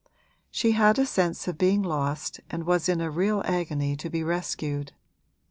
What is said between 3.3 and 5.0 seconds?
agony to be rescued.